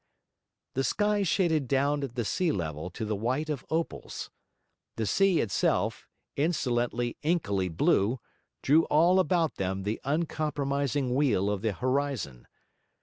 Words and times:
The 0.73 0.83
sky 0.83 1.21
shaded 1.21 1.67
down 1.67 2.03
at 2.03 2.15
the 2.15 2.25
sea 2.25 2.51
level 2.51 2.89
to 2.89 3.05
the 3.05 3.15
white 3.15 3.51
of 3.51 3.63
opals; 3.69 4.31
the 4.95 5.05
sea 5.05 5.41
itself, 5.41 6.07
insolently, 6.35 7.17
inkily 7.21 7.69
blue, 7.69 8.19
drew 8.63 8.85
all 8.85 9.19
about 9.19 9.57
them 9.57 9.83
the 9.83 10.01
uncompromising 10.03 11.13
wheel 11.13 11.51
of 11.51 11.61
the 11.61 11.73
horizon. 11.73 12.47